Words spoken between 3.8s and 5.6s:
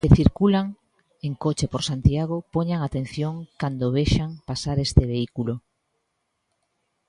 vexan pasar este vehículo.